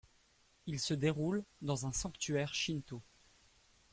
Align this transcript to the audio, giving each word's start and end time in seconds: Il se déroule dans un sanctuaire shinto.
Il 0.65 0.79
se 0.79 0.95
déroule 0.95 1.43
dans 1.61 1.85
un 1.85 1.93
sanctuaire 1.93 2.55
shinto. 2.55 3.03